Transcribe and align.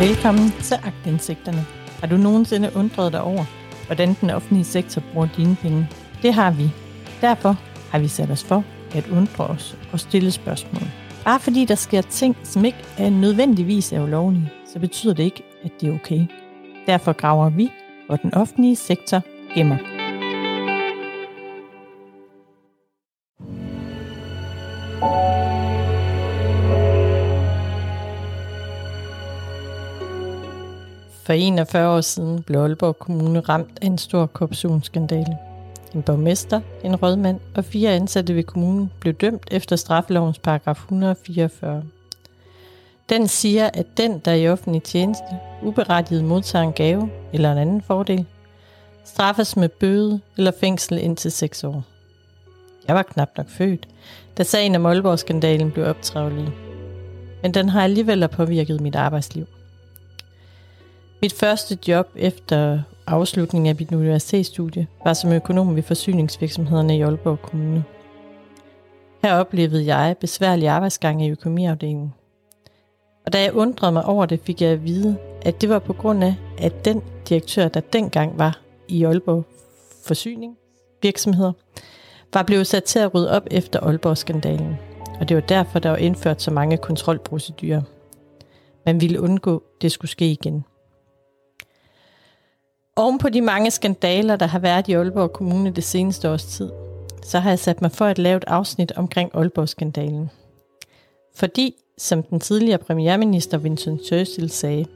Velkommen 0.00 0.50
til 0.50 0.74
Agtindsigterne. 0.84 1.66
Har 2.00 2.06
du 2.06 2.16
nogensinde 2.16 2.70
undret 2.76 3.12
dig 3.12 3.22
over, 3.22 3.44
hvordan 3.86 4.16
den 4.20 4.30
offentlige 4.30 4.64
sektor 4.64 5.02
bruger 5.12 5.28
dine 5.36 5.56
penge? 5.62 5.88
Det 6.22 6.34
har 6.34 6.50
vi. 6.50 6.70
Derfor 7.20 7.56
har 7.90 7.98
vi 7.98 8.08
sat 8.08 8.30
os 8.30 8.44
for 8.44 8.64
at 8.94 9.08
undre 9.08 9.46
os 9.46 9.76
og 9.92 10.00
stille 10.00 10.30
spørgsmål. 10.30 10.82
Bare 11.24 11.40
fordi 11.40 11.64
der 11.64 11.74
sker 11.74 12.00
ting, 12.00 12.36
som 12.42 12.64
ikke 12.64 12.84
er 12.98 13.10
nødvendigvis 13.10 13.92
er 13.92 14.02
ulovlige, 14.02 14.50
så 14.72 14.78
betyder 14.78 15.14
det 15.14 15.22
ikke, 15.22 15.42
at 15.64 15.70
det 15.80 15.88
er 15.88 15.94
okay. 15.94 16.26
Derfor 16.86 17.12
graver 17.12 17.50
vi, 17.50 17.70
hvor 18.06 18.16
den 18.16 18.34
offentlige 18.34 18.76
sektor 18.76 19.22
gemmer. 19.54 19.99
For 31.30 31.34
41 31.34 31.88
år 31.88 32.00
siden 32.00 32.42
blev 32.42 32.60
Aalborg 32.60 32.98
Kommune 32.98 33.40
ramt 33.40 33.78
af 33.82 33.86
en 33.86 33.98
stor 33.98 34.26
korruptionsskandale. 34.26 35.38
En 35.94 36.02
borgmester, 36.02 36.60
en 36.84 36.96
rådmand 36.96 37.40
og 37.54 37.64
fire 37.64 37.90
ansatte 37.90 38.34
ved 38.34 38.42
kommunen 38.42 38.90
blev 39.00 39.14
dømt 39.14 39.48
efter 39.50 39.76
straffelovens 39.76 40.38
paragraf 40.38 40.76
144. 40.76 41.82
Den 43.08 43.28
siger, 43.28 43.70
at 43.74 43.86
den, 43.96 44.18
der 44.18 44.32
i 44.32 44.48
offentlig 44.48 44.82
tjeneste 44.82 45.24
uberettiget 45.62 46.24
modtager 46.24 46.64
en 46.64 46.72
gave 46.72 47.10
eller 47.32 47.52
en 47.52 47.58
anden 47.58 47.82
fordel, 47.82 48.26
straffes 49.04 49.56
med 49.56 49.68
bøde 49.68 50.20
eller 50.36 50.52
fængsel 50.60 50.98
indtil 50.98 51.32
6 51.32 51.64
år. 51.64 51.84
Jeg 52.88 52.94
var 52.94 53.02
knap 53.02 53.28
nok 53.36 53.48
født, 53.48 53.88
da 54.38 54.42
sagen 54.42 54.74
om 54.74 54.86
Aalborg-skandalen 54.86 55.70
blev 55.70 55.86
optrævlet. 55.86 56.52
Men 57.42 57.54
den 57.54 57.68
har 57.68 57.84
alligevel 57.84 58.28
påvirket 58.28 58.80
mit 58.80 58.96
arbejdsliv. 58.96 59.46
Mit 61.22 61.32
første 61.32 61.78
job 61.88 62.08
efter 62.16 62.80
afslutningen 63.06 63.68
af 63.68 63.76
mit 63.78 63.92
universitetsstudie 63.92 64.86
var 65.04 65.12
som 65.12 65.32
økonom 65.32 65.76
ved 65.76 65.82
forsyningsvirksomhederne 65.82 66.96
i 66.96 67.00
Aalborg 67.00 67.42
Kommune. 67.42 67.84
Her 69.22 69.34
oplevede 69.34 69.94
jeg 69.94 70.16
besværlige 70.20 70.70
arbejdsgange 70.70 71.26
i 71.26 71.30
økonomiafdelingen. 71.30 72.14
Og 73.26 73.32
da 73.32 73.42
jeg 73.42 73.52
undrede 73.52 73.92
mig 73.92 74.04
over 74.04 74.26
det, 74.26 74.40
fik 74.44 74.62
jeg 74.62 74.70
at 74.70 74.84
vide, 74.84 75.16
at 75.42 75.60
det 75.60 75.68
var 75.68 75.78
på 75.78 75.92
grund 75.92 76.24
af, 76.24 76.34
at 76.58 76.84
den 76.84 77.02
direktør, 77.28 77.68
der 77.68 77.80
dengang 77.80 78.38
var 78.38 78.60
i 78.88 79.04
Aalborg 79.04 79.44
Forsyning 80.06 80.56
virksomheder, 81.02 81.52
var 82.34 82.42
blevet 82.42 82.66
sat 82.66 82.84
til 82.84 82.98
at 82.98 83.14
rydde 83.14 83.30
op 83.30 83.46
efter 83.50 83.80
Aalborg-skandalen. 83.80 84.76
Og 85.20 85.28
det 85.28 85.34
var 85.34 85.42
derfor, 85.42 85.78
der 85.78 85.90
var 85.90 85.96
indført 85.96 86.42
så 86.42 86.50
mange 86.50 86.76
kontrolprocedurer. 86.76 87.82
Man 88.86 89.00
ville 89.00 89.20
undgå, 89.20 89.56
at 89.56 89.82
det 89.82 89.92
skulle 89.92 90.10
ske 90.10 90.30
igen. 90.30 90.64
Oven 93.00 93.18
på 93.18 93.28
de 93.28 93.40
mange 93.40 93.70
skandaler, 93.70 94.36
der 94.36 94.46
har 94.46 94.58
været 94.58 94.88
i 94.88 94.92
Aalborg 94.92 95.32
Kommune 95.32 95.70
det 95.70 95.84
seneste 95.84 96.30
års 96.30 96.44
tid, 96.44 96.70
så 97.22 97.38
har 97.38 97.50
jeg 97.50 97.58
sat 97.58 97.82
mig 97.82 97.92
for 97.92 98.04
at 98.04 98.18
lave 98.18 98.36
et 98.36 98.44
afsnit 98.46 98.92
omkring 98.96 99.30
Aalborg-skandalen. 99.34 100.30
Fordi, 101.36 101.74
som 101.98 102.22
den 102.22 102.40
tidligere 102.40 102.78
premierminister 102.78 103.58
Vincent 103.58 104.06
Churchill 104.06 104.50
sagde, 104.50 104.86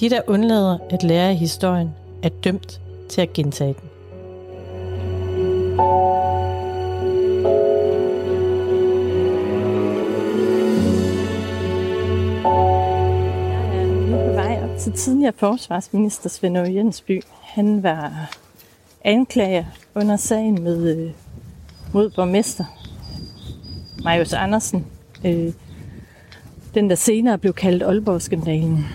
de, 0.00 0.10
der 0.10 0.20
undlader 0.26 0.78
at 0.90 1.02
lære 1.02 1.28
af 1.28 1.36
historien, 1.36 1.90
er 2.22 2.28
dømt 2.28 2.80
til 3.08 3.20
at 3.20 3.32
gentage 3.32 3.74
den. 3.80 3.90
Jeg 5.76 6.37
Altså 14.88 15.04
tidligere 15.04 15.32
forsvarsminister 15.36 16.28
Svend 16.28 16.58
Aage 16.58 16.74
Jensby. 16.74 17.22
Han 17.42 17.82
var 17.82 18.30
anklager 19.04 19.64
under 19.94 20.16
sagen 20.16 20.62
med, 20.62 20.96
øh, 20.96 21.10
mod 21.92 22.10
borgmester 22.10 22.64
Marius 24.04 24.32
Andersen. 24.32 24.86
Øh, 25.24 25.52
den, 26.74 26.90
der 26.90 26.96
senere 26.96 27.38
blev 27.38 27.52
kaldt 27.52 27.82
Aalborg-skandalen. 27.82 28.86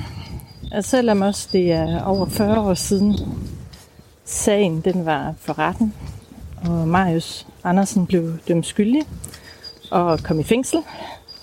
Og 0.72 0.84
selvom 0.84 1.22
også 1.22 1.50
det 1.52 1.72
er 1.72 2.04
over 2.04 2.26
40 2.26 2.60
år 2.60 2.74
siden, 2.74 3.20
sagen 4.26 4.82
den 4.82 5.06
var 5.06 5.34
for 5.38 5.60
retten, 5.60 5.94
og 6.66 6.88
Marius 6.88 7.48
Andersen 7.64 8.06
blev 8.08 8.38
dømt 8.48 8.66
skyldig 8.66 9.02
og 9.92 10.20
kom 10.20 10.40
i 10.40 10.44
fængsel, 10.44 10.80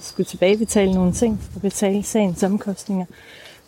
skulle 0.00 0.26
tilbagebetale 0.26 0.92
nogle 0.92 1.12
ting 1.12 1.40
og 1.54 1.60
betale 1.60 2.02
sagens 2.02 2.42
omkostninger, 2.42 3.06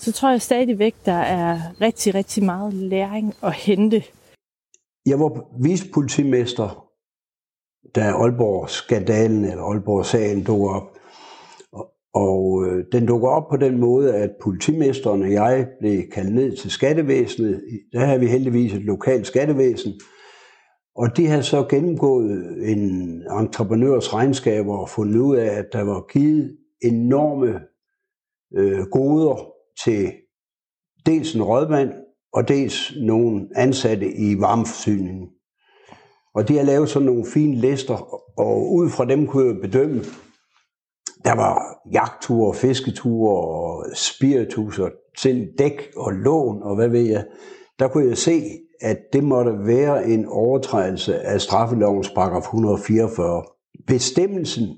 så 0.03 0.13
tror 0.13 0.31
jeg 0.31 0.43
stadigvæk, 0.43 0.95
der 1.05 1.13
er 1.13 1.59
rigtig, 1.81 2.15
rigtig 2.15 2.45
meget 2.45 2.75
læring 2.75 3.35
at 3.43 3.53
hente. 3.53 4.03
Jeg 5.07 5.21
var 5.21 5.63
vicepolitimester, 5.63 6.89
da 7.95 8.01
Aalborg-skandalen 8.01 9.45
eller 9.45 9.63
Aalborg-sagen 9.63 10.45
dukker 10.45 10.69
op. 10.69 10.99
Og 12.15 12.67
øh, 12.67 12.85
den 12.93 13.07
dukker 13.07 13.29
op 13.29 13.49
på 13.51 13.57
den 13.57 13.79
måde, 13.79 14.15
at 14.15 14.31
politimesteren 14.43 15.23
og 15.23 15.33
jeg 15.33 15.69
blev 15.81 16.03
kaldt 16.13 16.35
ned 16.35 16.57
til 16.57 16.71
skattevæsenet. 16.71 17.63
Der 17.93 18.05
har 18.05 18.19
vi 18.19 18.27
heldigvis 18.27 18.75
et 18.75 18.83
lokalt 18.83 19.27
skattevæsen. 19.27 19.93
Og 20.97 21.17
de 21.17 21.27
havde 21.27 21.43
så 21.43 21.67
gennemgået 21.71 22.31
en 22.71 23.23
entreprenørs 23.41 24.15
regnskaber 24.15 24.79
og 24.79 24.89
fundet 24.89 25.21
ud 25.21 25.37
af, 25.37 25.59
at 25.59 25.67
der 25.73 25.83
var 25.83 26.07
givet 26.13 26.57
enorme 26.83 27.61
øh, 28.55 28.87
goder 28.87 29.52
til 29.85 30.13
dels 31.07 31.35
en 31.35 31.43
rådmand 31.43 31.91
og 32.33 32.49
dels 32.49 32.93
nogle 33.01 33.49
ansatte 33.57 34.13
i 34.15 34.41
varmeforsyningen. 34.41 35.29
Og 36.35 36.49
de 36.49 36.57
har 36.57 36.65
lavet 36.65 36.89
sådan 36.89 37.07
nogle 37.07 37.27
fine 37.35 37.55
lister, 37.55 37.95
og 38.39 38.73
ud 38.73 38.91
fra 38.91 39.05
dem 39.05 39.27
kunne 39.27 39.47
jeg 39.47 39.61
bedømme, 39.63 40.03
der 41.25 41.35
var 41.35 41.79
jagtture, 41.93 42.55
fisketure 42.55 43.37
og 43.37 43.87
spiritus 43.95 44.79
og 44.79 44.91
til 45.19 45.49
dæk 45.59 45.93
og 45.97 46.13
lån 46.13 46.63
og 46.63 46.75
hvad 46.77 46.89
ved 46.89 47.03
jeg. 47.03 47.25
Der 47.79 47.89
kunne 47.89 48.09
jeg 48.09 48.19
se, 48.19 48.43
at 48.81 48.99
det 49.13 49.25
måtte 49.25 49.67
være 49.67 50.09
en 50.09 50.27
overtrædelse 50.27 51.21
af 51.21 51.41
straffelovens 51.41 52.11
paragraf 52.11 52.43
144. 52.43 53.45
Bestemmelsen 53.87 54.69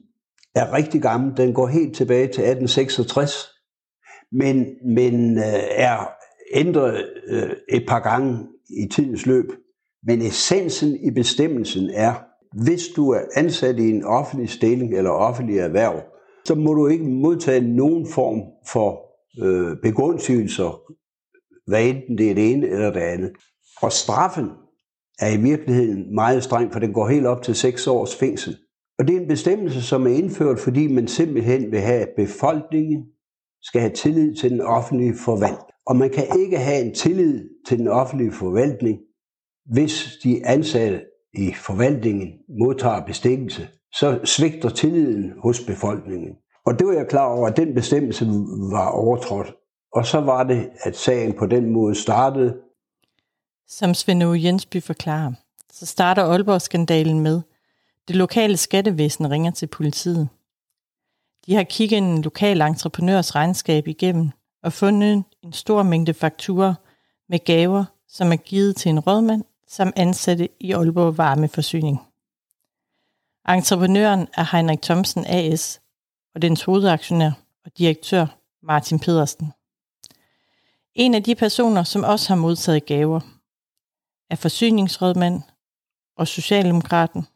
er 0.54 0.72
rigtig 0.72 1.02
gammel. 1.02 1.36
Den 1.36 1.54
går 1.54 1.66
helt 1.66 1.96
tilbage 1.96 2.26
til 2.26 2.44
1866, 2.44 3.53
men, 4.34 4.66
men 4.84 5.38
øh, 5.38 5.62
er 5.70 6.10
ændret 6.54 7.06
øh, 7.26 7.50
et 7.68 7.84
par 7.88 8.00
gange 8.00 8.38
i 8.70 8.88
tidens 8.88 9.26
løb. 9.26 9.52
Men 10.06 10.22
essensen 10.22 10.96
i 10.96 11.10
bestemmelsen 11.10 11.90
er, 11.94 12.14
hvis 12.64 12.82
du 12.96 13.10
er 13.10 13.20
ansat 13.36 13.78
i 13.78 13.90
en 13.90 14.04
offentlig 14.04 14.50
stilling 14.50 14.94
eller 14.94 15.10
offentlig 15.10 15.58
erhverv, 15.58 16.02
så 16.44 16.54
må 16.54 16.74
du 16.74 16.86
ikke 16.86 17.04
modtage 17.04 17.60
nogen 17.60 18.06
form 18.14 18.40
for 18.68 19.00
øh, 19.44 19.76
begunstigelser, 19.82 20.80
hvad 21.66 21.84
enten 21.84 22.18
det 22.18 22.30
er 22.30 22.34
det 22.34 22.52
ene 22.52 22.66
eller 22.66 22.92
det 22.92 23.00
andet. 23.00 23.30
Og 23.82 23.92
straffen 23.92 24.48
er 25.18 25.38
i 25.38 25.42
virkeligheden 25.42 26.14
meget 26.14 26.44
streng, 26.44 26.72
for 26.72 26.80
den 26.80 26.92
går 26.92 27.08
helt 27.08 27.26
op 27.26 27.42
til 27.42 27.54
6 27.54 27.86
års 27.86 28.16
fængsel. 28.16 28.56
Og 28.98 29.08
det 29.08 29.16
er 29.16 29.20
en 29.20 29.28
bestemmelse, 29.28 29.82
som 29.82 30.06
er 30.06 30.10
indført, 30.10 30.58
fordi 30.58 30.92
man 30.92 31.08
simpelthen 31.08 31.72
vil 31.72 31.80
have, 31.80 32.00
at 32.00 32.08
befolkningen 32.16 33.04
skal 33.64 33.80
have 33.80 33.92
tillid 33.92 34.36
til 34.36 34.50
den 34.50 34.60
offentlige 34.60 35.14
forvaltning. 35.24 35.70
Og 35.86 35.96
man 35.96 36.10
kan 36.10 36.26
ikke 36.38 36.58
have 36.58 36.84
en 36.84 36.94
tillid 36.94 37.48
til 37.68 37.78
den 37.78 37.88
offentlige 37.88 38.32
forvaltning, 38.32 38.98
hvis 39.66 40.18
de 40.22 40.46
ansatte 40.46 41.00
i 41.34 41.52
forvaltningen 41.52 42.28
modtager 42.60 43.06
bestikkelse 43.06 43.68
så 43.94 44.20
svigter 44.24 44.68
tilliden 44.68 45.32
hos 45.42 45.60
befolkningen. 45.60 46.30
Og 46.66 46.78
det 46.78 46.86
var 46.86 46.92
jeg 46.92 47.06
klar 47.08 47.26
over, 47.26 47.48
at 47.48 47.56
den 47.56 47.74
bestemmelse 47.74 48.26
var 48.70 48.88
overtrådt. 48.88 49.54
Og 49.92 50.06
så 50.06 50.20
var 50.20 50.44
det, 50.44 50.70
at 50.80 50.96
sagen 50.96 51.32
på 51.38 51.46
den 51.46 51.70
måde 51.70 51.94
startede. 51.94 52.56
Som 53.68 53.94
Svend 53.94 54.22
Jensby 54.22 54.82
forklarer, 54.82 55.32
så 55.72 55.86
starter 55.86 56.22
Aalborg-skandalen 56.22 57.20
med, 57.20 57.40
det 58.08 58.16
lokale 58.16 58.56
skattevæsen 58.56 59.30
ringer 59.30 59.50
til 59.50 59.66
politiet. 59.66 60.28
De 61.46 61.54
har 61.54 61.62
kigget 61.62 61.98
en 61.98 62.22
lokal 62.22 62.60
entreprenørs 62.60 63.34
regnskab 63.34 63.88
igennem 63.88 64.30
og 64.62 64.72
fundet 64.72 65.24
en 65.42 65.52
stor 65.52 65.82
mængde 65.82 66.14
fakturer 66.14 66.74
med 67.28 67.44
gaver, 67.44 67.84
som 68.08 68.32
er 68.32 68.36
givet 68.36 68.76
til 68.76 68.88
en 68.88 69.00
rådmand, 69.00 69.44
som 69.68 69.92
ansatte 69.96 70.48
i 70.60 70.72
Aalborg 70.72 71.18
Varmeforsyning. 71.18 72.00
Entreprenøren 73.48 74.28
er 74.36 74.56
Heinrich 74.56 74.82
Thomsen 74.82 75.24
AS, 75.26 75.80
og 76.34 76.42
dens 76.42 76.62
hovedaktionær 76.62 77.30
og 77.64 77.78
direktør 77.78 78.26
Martin 78.62 78.98
Pedersen. 78.98 79.52
En 80.94 81.14
af 81.14 81.22
de 81.22 81.34
personer, 81.34 81.82
som 81.82 82.04
også 82.04 82.28
har 82.28 82.36
modtaget 82.36 82.86
gaver, 82.86 83.20
er 84.30 84.36
forsyningsrådmand 84.36 85.42
og 86.16 86.28
Socialdemokraten 86.28 87.26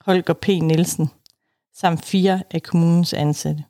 Holger 0.00 0.34
P. 0.34 0.48
Nielsen, 0.48 1.10
samt 1.80 2.04
fire 2.04 2.42
af 2.50 2.62
kommunens 2.62 3.12
ansatte. 3.14 3.64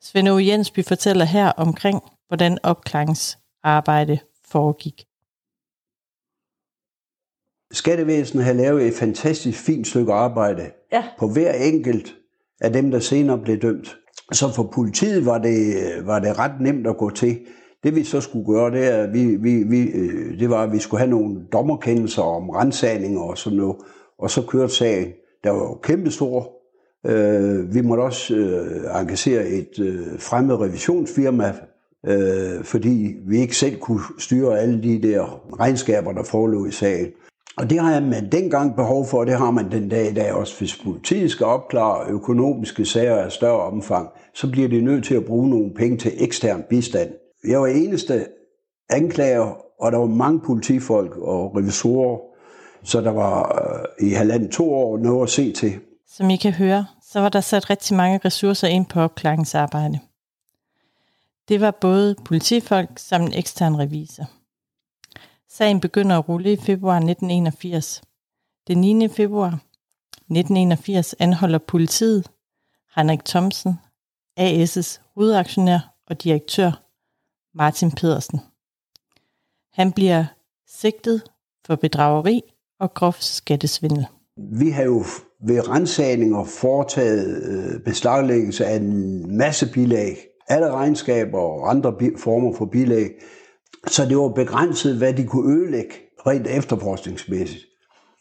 Svend 0.00 0.28
Jensby 0.28 0.84
fortæller 0.84 1.24
her 1.24 1.52
omkring 1.52 2.00
hvordan 2.28 2.58
opklaringsarbejde 2.62 4.18
foregik. 4.44 5.04
Skattevæsenet 7.72 8.44
har 8.44 8.52
lavet 8.52 8.86
et 8.86 8.94
fantastisk 8.94 9.64
fint 9.64 9.86
stykke 9.86 10.12
arbejde 10.12 10.70
ja. 10.92 11.04
på 11.18 11.28
hver 11.28 11.52
enkelt 11.52 12.14
af 12.60 12.72
dem, 12.72 12.90
der 12.90 12.98
senere 12.98 13.38
blev 13.38 13.58
dømt. 13.62 13.96
Så 14.32 14.52
for 14.52 14.70
politiet 14.74 15.26
var 15.26 15.38
det, 15.38 15.76
var 16.06 16.18
det 16.18 16.38
ret 16.38 16.60
nemt 16.60 16.86
at 16.86 16.96
gå 16.96 17.10
til. 17.10 17.46
Det 17.82 17.94
vi 17.94 18.04
så 18.04 18.20
skulle 18.20 18.46
gøre, 18.46 18.70
det, 18.70 18.94
er, 18.94 19.06
vi, 19.06 19.36
vi, 19.36 19.62
vi, 19.62 19.80
øh, 19.80 20.38
det 20.38 20.50
var, 20.50 20.62
at 20.62 20.72
vi 20.72 20.78
skulle 20.78 20.98
have 20.98 21.10
nogle 21.10 21.46
dommerkendelser 21.52 22.22
om 22.22 22.50
rensagninger 22.50 23.20
og 23.20 23.38
sådan 23.38 23.58
noget. 23.58 23.76
Og 24.18 24.30
så 24.30 24.42
kørte 24.46 24.74
sagen. 24.74 25.12
Der 25.44 25.50
var 25.50 25.62
jo 25.62 25.74
kæmpestor. 25.82 26.59
Øh, 27.06 27.74
vi 27.74 27.80
måtte 27.80 28.00
også 28.00 28.34
øh, 28.34 29.00
engagere 29.00 29.46
et 29.46 29.78
øh, 29.80 30.18
fremmed 30.18 30.60
revisionsfirma, 30.60 31.54
øh, 32.06 32.64
fordi 32.64 33.14
vi 33.26 33.38
ikke 33.38 33.56
selv 33.56 33.78
kunne 33.78 34.00
styre 34.18 34.58
alle 34.58 34.82
de 34.82 35.02
der 35.02 35.40
regnskaber, 35.60 36.12
der 36.12 36.22
forelå 36.22 36.66
i 36.66 36.70
sagen. 36.70 37.06
Og 37.56 37.70
det 37.70 37.80
har 37.80 38.00
man 38.00 38.32
dengang 38.32 38.76
behov 38.76 39.06
for, 39.06 39.18
og 39.18 39.26
det 39.26 39.34
har 39.34 39.50
man 39.50 39.70
den 39.70 39.88
dag 39.88 40.10
i 40.10 40.14
dag 40.14 40.32
også. 40.32 40.58
Hvis 40.58 40.76
politiet 40.84 41.30
skal 41.30 41.46
opklare 41.46 42.10
økonomiske 42.10 42.84
sager 42.84 43.16
af 43.16 43.32
større 43.32 43.60
omfang, 43.60 44.08
så 44.34 44.50
bliver 44.50 44.68
de 44.68 44.80
nødt 44.80 45.04
til 45.04 45.14
at 45.14 45.24
bruge 45.24 45.50
nogle 45.50 45.70
penge 45.76 45.96
til 45.96 46.12
ekstern 46.16 46.64
bistand. 46.70 47.10
Jeg 47.48 47.60
var 47.60 47.66
eneste 47.66 48.26
anklager, 48.90 49.56
og 49.80 49.92
der 49.92 49.98
var 49.98 50.06
mange 50.06 50.40
politifolk 50.40 51.16
og 51.16 51.56
revisorer, 51.56 52.18
så 52.84 53.00
der 53.00 53.12
var 53.12 53.64
øh, 54.00 54.08
i 54.08 54.10
halvandet 54.10 54.50
to 54.50 54.74
år 54.74 54.98
noget 54.98 55.22
at 55.22 55.30
se 55.30 55.52
til. 55.52 55.72
Som 56.12 56.30
I 56.30 56.36
kan 56.36 56.52
høre, 56.52 56.86
så 57.02 57.20
var 57.20 57.28
der 57.28 57.40
sat 57.40 57.70
rigtig 57.70 57.96
mange 57.96 58.20
ressourcer 58.24 58.68
ind 58.68 58.86
på 58.86 59.00
opklaringsarbejde. 59.00 60.00
Det 61.48 61.60
var 61.60 61.70
både 61.70 62.14
politifolk 62.24 62.98
samt 62.98 63.28
en 63.28 63.38
ekstern 63.38 63.78
revisor. 63.78 64.24
Sagen 65.48 65.80
begynder 65.80 66.18
at 66.18 66.28
rulle 66.28 66.52
i 66.52 66.56
februar 66.56 66.96
1981. 66.96 68.02
Den 68.68 68.80
9. 68.80 69.08
februar 69.08 69.48
1981 69.48 71.14
anholder 71.18 71.58
politiet 71.58 72.30
Henrik 72.96 73.24
Thomsen, 73.24 73.78
AS' 74.40 75.00
hovedaktionær 75.14 75.94
og 76.06 76.22
direktør 76.22 76.72
Martin 77.54 77.90
Pedersen. 77.90 78.40
Han 79.72 79.92
bliver 79.92 80.24
sigtet 80.66 81.22
for 81.66 81.76
bedrageri 81.76 82.42
og 82.78 82.94
grov 82.94 83.14
skattesvindel. 83.18 84.06
Vi 84.36 84.70
har 84.70 84.82
jo 84.82 85.04
ved 85.46 85.68
rensagninger 85.68 86.44
foretaget 86.44 87.42
øh, 87.48 87.80
beslaglæggelse 87.84 88.66
af 88.66 88.76
en 88.76 89.36
masse 89.38 89.72
bilag. 89.72 90.16
Alle 90.48 90.70
regnskaber 90.70 91.38
og 91.38 91.70
andre 91.70 91.94
former 92.16 92.56
for 92.56 92.64
bilag. 92.64 93.10
Så 93.86 94.06
det 94.08 94.16
var 94.16 94.28
begrænset, 94.28 94.96
hvad 94.96 95.14
de 95.14 95.24
kunne 95.24 95.54
ødelægge 95.54 95.94
rent 96.26 96.46
efterforskningsmæssigt. 96.46 97.64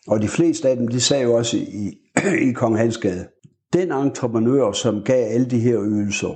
Og 0.07 0.21
de 0.21 0.27
fleste 0.27 0.69
af 0.69 0.77
dem, 0.77 0.87
de 0.87 1.01
sagde 1.01 1.23
jo 1.23 1.33
også 1.33 1.57
i, 1.57 1.97
i 2.41 2.51
Kong 2.59 2.77
Hansgade. 2.77 3.27
Den 3.73 3.91
entreprenør, 3.91 4.71
som 4.71 5.01
gav 5.05 5.33
alle 5.33 5.49
de 5.49 5.59
her 5.59 5.83
ydelser, 5.83 6.35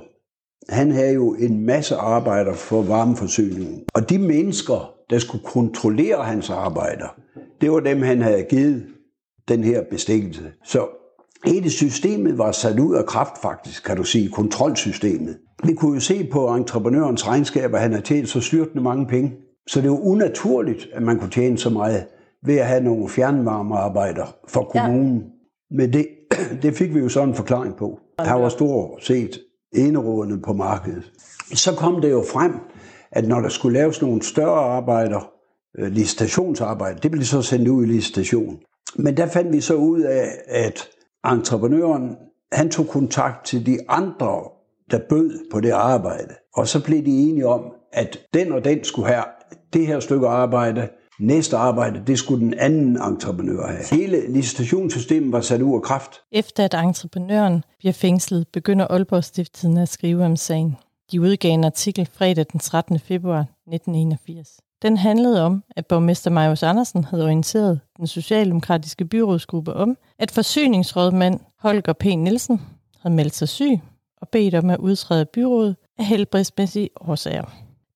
han 0.68 0.90
havde 0.90 1.12
jo 1.12 1.34
en 1.34 1.66
masse 1.66 1.96
arbejder 1.96 2.54
for 2.54 2.82
varmeforsyningen. 2.82 3.84
Og 3.94 4.10
de 4.10 4.18
mennesker, 4.18 4.94
der 5.10 5.18
skulle 5.18 5.44
kontrollere 5.44 6.24
hans 6.24 6.50
arbejder, 6.50 7.08
det 7.60 7.72
var 7.72 7.80
dem, 7.80 8.02
han 8.02 8.22
havde 8.22 8.42
givet 8.42 8.84
den 9.48 9.64
her 9.64 9.82
bestikkelse. 9.90 10.52
Så 10.64 10.86
hele 11.44 11.70
systemet 11.70 12.38
var 12.38 12.52
sat 12.52 12.78
ud 12.78 12.94
af 12.94 13.06
kraft 13.06 13.42
faktisk, 13.42 13.84
kan 13.84 13.96
du 13.96 14.04
sige, 14.04 14.28
kontrolsystemet. 14.28 15.38
Vi 15.64 15.74
kunne 15.74 15.94
jo 15.94 16.00
se 16.00 16.28
på 16.32 16.54
entreprenørens 16.54 17.28
regnskab, 17.28 17.74
at 17.74 17.80
han 17.80 17.92
har 17.92 18.00
tjent 18.00 18.28
så 18.28 18.40
styrtende 18.40 18.82
mange 18.82 19.06
penge. 19.06 19.32
Så 19.66 19.80
det 19.80 19.90
var 19.90 19.98
unaturligt, 19.98 20.88
at 20.92 21.02
man 21.02 21.18
kunne 21.18 21.30
tjene 21.30 21.58
så 21.58 21.70
meget 21.70 22.06
ved 22.46 22.56
at 22.58 22.66
have 22.66 22.84
nogle 22.84 23.08
fjernvarmearbejder 23.08 24.36
for 24.48 24.64
kommunen. 24.64 25.16
Ja. 25.16 25.76
Men 25.76 25.92
det, 25.92 26.06
det 26.62 26.74
fik 26.74 26.94
vi 26.94 26.98
jo 26.98 27.08
sådan 27.08 27.28
en 27.28 27.34
forklaring 27.34 27.76
på. 27.76 27.98
Han 28.18 28.42
var 28.42 28.48
stort 28.48 29.04
set 29.04 29.40
enerådende 29.74 30.42
på 30.42 30.52
markedet. 30.52 31.12
Så 31.54 31.74
kom 31.74 32.00
det 32.00 32.10
jo 32.10 32.24
frem, 32.32 32.52
at 33.12 33.28
når 33.28 33.40
der 33.40 33.48
skulle 33.48 33.78
laves 33.78 34.02
nogle 34.02 34.22
større 34.22 34.76
arbejder, 34.76 35.30
øh, 35.78 35.92
licitationsarbejde, 35.92 36.98
det 37.02 37.10
blev 37.10 37.24
så 37.24 37.42
sendt 37.42 37.68
ud 37.68 37.84
i 37.84 37.86
licitation. 37.86 38.58
Men 38.96 39.16
der 39.16 39.26
fandt 39.26 39.52
vi 39.52 39.60
så 39.60 39.74
ud 39.74 40.00
af, 40.00 40.28
at 40.48 40.88
entreprenøren, 41.24 42.16
han 42.52 42.70
tog 42.70 42.88
kontakt 42.88 43.46
til 43.46 43.66
de 43.66 43.78
andre, 43.88 44.42
der 44.90 44.98
bød 45.08 45.50
på 45.52 45.60
det 45.60 45.70
arbejde. 45.70 46.34
Og 46.54 46.68
så 46.68 46.84
blev 46.84 47.04
de 47.04 47.10
enige 47.10 47.46
om, 47.46 47.62
at 47.92 48.18
den 48.34 48.52
og 48.52 48.64
den 48.64 48.84
skulle 48.84 49.08
have 49.08 49.24
det 49.72 49.86
her 49.86 50.00
stykke 50.00 50.28
arbejde, 50.28 50.88
Næste 51.20 51.56
arbejde, 51.56 52.02
det 52.06 52.18
skulle 52.18 52.44
den 52.44 52.54
anden 52.54 53.02
entreprenør 53.02 53.66
have. 53.66 53.84
Hele 53.90 54.32
licitationssystemet 54.32 55.32
var 55.32 55.40
sat 55.40 55.62
ud 55.62 55.74
af 55.74 55.82
kraft. 55.82 56.20
Efter 56.32 56.64
at 56.64 56.74
entreprenøren 56.74 57.64
bliver 57.78 57.92
fængslet, 57.92 58.46
begynder 58.52 58.86
Aalborg 58.86 59.24
Stifttiden 59.24 59.78
at 59.78 59.88
skrive 59.88 60.24
om 60.24 60.36
sagen. 60.36 60.76
De 61.12 61.20
udgav 61.20 61.50
en 61.50 61.64
artikel 61.64 62.08
fredag 62.12 62.46
den 62.52 62.60
13. 62.60 62.98
februar 62.98 63.40
1981. 63.40 64.63
Den 64.84 64.96
handlede 64.96 65.42
om, 65.42 65.64
at 65.76 65.86
borgmester 65.86 66.30
Marius 66.30 66.62
Andersen 66.62 67.04
havde 67.04 67.24
orienteret 67.24 67.80
den 67.96 68.06
socialdemokratiske 68.06 69.04
byrådsgruppe 69.04 69.74
om, 69.74 69.96
at 70.18 70.30
forsyningsrådmand 70.30 71.40
Holger 71.58 71.92
P. 71.92 72.04
Nielsen 72.04 72.62
havde 73.02 73.14
meldt 73.14 73.34
sig 73.34 73.48
syg 73.48 73.80
og 74.20 74.28
bedt 74.28 74.54
om 74.54 74.70
at 74.70 74.78
udtræde 74.78 75.24
byrådet 75.24 75.76
af 75.98 76.04
helbredsmæssige 76.04 76.90
årsager. 77.00 77.44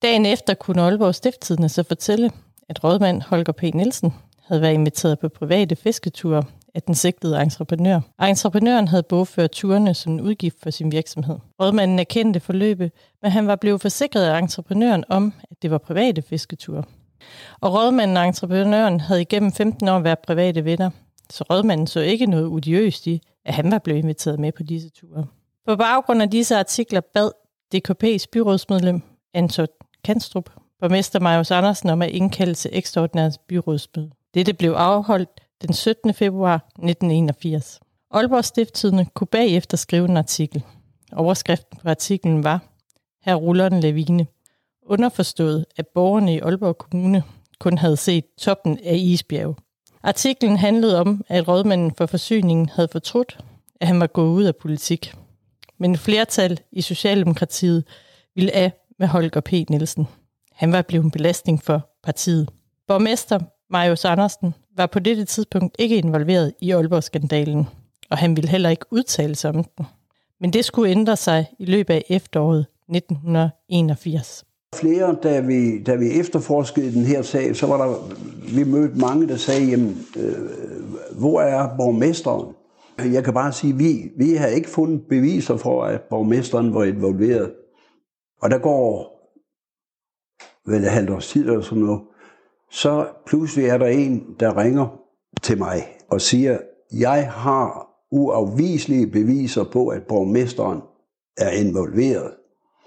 Dagen 0.02 0.26
efter 0.26 0.54
kunne 0.54 0.82
Aalborg 0.82 1.14
Stifttidene 1.14 1.68
så 1.68 1.82
fortælle, 1.82 2.30
at 2.68 2.84
rådmand 2.84 3.22
Holger 3.22 3.52
P. 3.52 3.62
Nielsen 3.62 4.14
havde 4.46 4.62
været 4.62 4.74
inviteret 4.74 5.18
på 5.18 5.28
private 5.28 5.76
fisketure 5.76 6.42
af 6.78 6.82
den 6.82 6.94
sigtede 6.94 7.42
entreprenør. 7.42 8.00
Entreprenøren 8.22 8.88
havde 8.88 9.02
bogført 9.02 9.50
turene 9.50 9.94
som 9.94 10.12
en 10.12 10.20
udgift 10.20 10.56
for 10.62 10.70
sin 10.70 10.92
virksomhed. 10.92 11.36
Rådmanden 11.60 11.98
erkendte 11.98 12.40
forløbet, 12.40 12.92
men 13.22 13.30
han 13.30 13.46
var 13.46 13.56
blevet 13.56 13.80
forsikret 13.80 14.24
af 14.24 14.38
entreprenøren 14.38 15.04
om, 15.08 15.32
at 15.50 15.62
det 15.62 15.70
var 15.70 15.78
private 15.78 16.22
fisketure. 16.22 16.82
Og 17.60 17.74
rådmanden 17.74 18.16
og 18.16 18.24
entreprenøren 18.26 19.00
havde 19.00 19.20
igennem 19.20 19.52
15 19.52 19.88
år 19.88 19.98
været 19.98 20.18
private 20.18 20.64
venner, 20.64 20.90
så 21.30 21.44
rådmanden 21.50 21.86
så 21.86 22.00
ikke 22.00 22.26
noget 22.26 22.46
udiøst 22.46 23.06
i, 23.06 23.20
at 23.44 23.54
han 23.54 23.70
var 23.70 23.78
blevet 23.78 23.98
inviteret 23.98 24.40
med 24.40 24.52
på 24.52 24.62
disse 24.62 24.90
ture. 24.90 25.26
På 25.66 25.76
baggrund 25.76 26.22
af 26.22 26.30
disse 26.30 26.56
artikler 26.56 27.00
bad 27.00 27.30
DKP's 27.74 28.24
byrådsmedlem 28.32 29.02
Anton 29.34 29.66
Kanstrup 30.04 30.50
borgmester 30.80 31.20
Marius 31.20 31.50
Andersen 31.50 31.90
om 31.90 32.02
at 32.02 32.10
indkalde 32.10 32.54
til 32.54 32.70
ekstraordinært 32.74 33.38
byrådsmøde. 33.48 34.10
Dette 34.34 34.52
blev 34.52 34.72
afholdt 34.72 35.40
den 35.62 35.74
17. 35.74 36.14
februar 36.14 36.54
1981. 36.54 37.80
Aalborg 38.10 38.44
Stifttidende 38.44 39.06
kunne 39.14 39.26
bagefter 39.26 39.76
skrive 39.76 40.08
en 40.08 40.16
artikel. 40.16 40.62
Overskriften 41.12 41.78
på 41.82 41.88
artiklen 41.88 42.44
var, 42.44 42.60
her 43.24 43.34
ruller 43.34 43.66
en 43.66 43.80
lavine. 43.80 44.26
Underforstået, 44.86 45.66
at 45.76 45.86
borgerne 45.94 46.34
i 46.34 46.38
Aalborg 46.38 46.78
Kommune 46.78 47.22
kun 47.58 47.78
havde 47.78 47.96
set 47.96 48.24
toppen 48.38 48.78
af 48.84 48.96
isbjerg. 48.96 49.56
Artiklen 50.02 50.56
handlede 50.56 51.00
om, 51.00 51.24
at 51.28 51.48
rådmanden 51.48 51.94
for 51.94 52.06
forsyningen 52.06 52.68
havde 52.68 52.88
fortrudt, 52.92 53.38
at 53.80 53.86
han 53.86 54.00
var 54.00 54.06
gået 54.06 54.30
ud 54.30 54.44
af 54.44 54.56
politik. 54.56 55.14
Men 55.78 55.96
flertal 55.96 56.60
i 56.72 56.80
Socialdemokratiet 56.80 57.84
ville 58.34 58.54
af 58.54 58.72
med 58.98 59.06
Holger 59.06 59.40
P. 59.40 59.52
Nielsen. 59.52 60.08
Han 60.52 60.72
var 60.72 60.82
blevet 60.82 61.04
en 61.04 61.10
belastning 61.10 61.62
for 61.62 61.90
partiet. 62.02 62.48
Borgmester 62.88 63.40
Marius 63.70 64.04
Andersen 64.04 64.54
var 64.78 64.86
på 64.86 64.98
dette 64.98 65.24
tidspunkt 65.24 65.76
ikke 65.78 65.96
involveret 65.96 66.52
i 66.60 66.70
Aalborg-skandalen, 66.70 67.66
og 68.10 68.18
han 68.18 68.36
ville 68.36 68.50
heller 68.50 68.70
ikke 68.70 68.86
udtale 68.90 69.34
sig 69.34 69.50
om 69.50 69.64
den. 69.64 69.86
Men 70.40 70.52
det 70.52 70.64
skulle 70.64 70.90
ændre 70.90 71.16
sig 71.16 71.46
i 71.58 71.64
løbet 71.64 71.94
af 71.94 72.04
efteråret 72.08 72.66
1981. 72.88 74.44
Flere, 74.74 75.16
da 75.22 75.40
vi, 75.40 75.82
da 75.82 75.94
vi 75.94 76.10
efterforskede 76.10 76.92
den 76.92 77.04
her 77.04 77.22
sag, 77.22 77.56
så 77.56 77.66
var 77.66 77.86
der, 77.86 77.94
vi 78.54 78.64
mødte 78.64 78.98
mange, 78.98 79.28
der 79.28 79.36
sagde, 79.36 79.66
jamen, 79.70 80.06
øh, 80.16 81.18
hvor 81.18 81.40
er 81.40 81.76
borgmesteren? 81.76 82.54
Jeg 82.98 83.24
kan 83.24 83.34
bare 83.34 83.52
sige, 83.52 83.76
vi, 83.76 84.10
vi 84.16 84.34
har 84.34 84.46
ikke 84.46 84.70
fundet 84.70 85.02
beviser 85.08 85.56
for, 85.56 85.84
at 85.84 86.00
borgmesteren 86.10 86.74
var 86.74 86.84
involveret. 86.84 87.52
Og 88.42 88.50
der 88.50 88.58
går 88.58 89.14
vel 90.70 90.84
et 90.84 90.90
halvt 90.90 91.10
års 91.10 91.28
tid 91.28 91.48
eller 91.48 91.60
sådan 91.60 91.82
noget, 91.82 92.00
så 92.70 93.06
pludselig 93.26 93.66
er 93.66 93.78
der 93.78 93.86
en, 93.86 94.36
der 94.40 94.56
ringer 94.56 95.00
til 95.42 95.58
mig 95.58 95.96
og 96.08 96.20
siger, 96.20 96.58
jeg 96.92 97.32
har 97.32 97.88
uafviselige 98.10 99.06
beviser 99.06 99.64
på, 99.64 99.88
at 99.88 100.02
borgmesteren 100.02 100.80
er 101.36 101.50
involveret. 101.50 102.30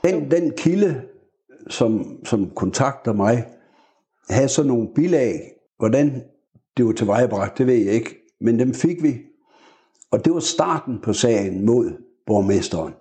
Den, 0.04 0.32
den 0.32 0.52
kilde, 0.58 1.02
som, 1.70 2.18
som 2.26 2.50
kontakter 2.50 3.14
mig, 3.14 3.48
havde 4.30 4.50
så 4.50 4.64
nogle 4.64 4.88
bilag. 4.96 5.52
Hvordan 5.78 6.24
det 6.78 6.86
var 6.86 6.92
tilvejebragt, 6.92 7.58
det 7.58 7.68
ved 7.68 7.76
jeg 7.76 7.94
ikke. 7.94 8.16
Men 8.42 8.60
dem 8.60 8.74
fik 8.74 9.04
vi. 9.04 9.18
Og 10.12 10.26
det 10.26 10.34
var 10.34 10.40
starten 10.40 11.00
på 11.04 11.14
sagen 11.14 11.66
mod 11.66 11.92
borgmesteren 12.26 12.94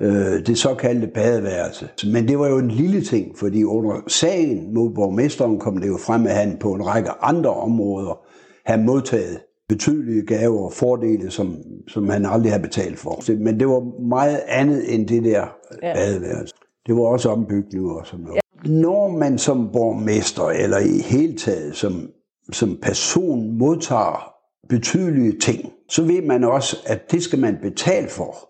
øh, 0.00 0.46
det 0.46 0.58
såkaldte 0.58 1.06
badeværelse. 1.06 1.88
Men 2.12 2.28
det 2.28 2.38
var 2.38 2.48
jo 2.48 2.58
en 2.58 2.70
lille 2.70 3.00
ting, 3.00 3.38
fordi 3.38 3.64
under 3.64 4.04
sagen 4.06 4.74
mod 4.74 4.90
borgmesteren 4.94 5.58
kom 5.58 5.76
det 5.76 5.88
jo 5.88 5.96
frem, 5.96 6.26
at 6.26 6.34
han 6.34 6.56
på 6.60 6.72
en 6.72 6.86
række 6.86 7.10
andre 7.10 7.50
områder 7.50 8.20
havde 8.66 8.82
modtaget 8.82 9.38
betydelige 9.68 10.26
gaver 10.26 10.64
og 10.64 10.72
fordele, 10.72 11.30
som, 11.30 11.56
som 11.88 12.08
han 12.08 12.26
aldrig 12.26 12.52
har 12.52 12.58
betalt 12.58 12.98
for. 12.98 13.38
Men 13.44 13.60
det 13.60 13.68
var 13.68 14.02
meget 14.08 14.40
andet 14.48 14.94
end 14.94 15.08
det 15.08 15.24
der 15.24 15.46
ja. 15.82 15.94
badeværelse. 15.94 16.54
Det 16.86 16.96
var 16.96 17.02
også 17.02 17.28
ombygninger 17.28 17.92
og 17.92 18.06
sådan 18.06 18.24
noget. 18.24 18.36
Ja. 18.36 18.70
Når 18.70 19.08
man 19.08 19.38
som 19.38 19.68
borgmester, 19.72 20.44
eller 20.44 20.78
i 20.78 20.98
hele 20.98 21.36
taget 21.36 21.76
som, 21.76 22.08
som 22.52 22.78
person 22.82 23.58
modtager 23.58 24.32
betydelige 24.68 25.38
ting, 25.38 25.70
så 25.88 26.02
ved 26.02 26.22
man 26.22 26.44
også, 26.44 26.76
at 26.86 27.12
det 27.12 27.22
skal 27.22 27.38
man 27.38 27.56
betale 27.62 28.08
for. 28.08 28.49